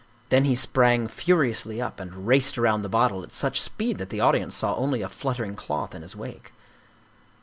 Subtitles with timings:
[0.29, 4.19] Then he sprang furiously up and raced around the bottle at such speed that the
[4.19, 6.53] audience saw only a fluttering cloth in his wake.